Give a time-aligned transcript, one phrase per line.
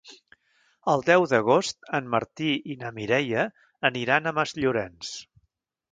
[0.93, 3.47] El deu d'agost en Martí i na Mireia
[3.93, 5.13] aniran a Masllorenç.